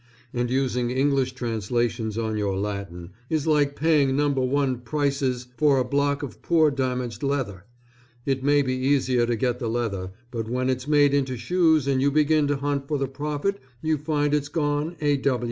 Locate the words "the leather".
9.59-10.09